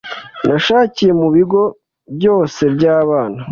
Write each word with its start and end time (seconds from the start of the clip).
nashakiye 0.47 1.11
mu 1.21 1.27
bigo 1.35 1.61
byose 2.17 2.61
by'abana, 2.75 3.39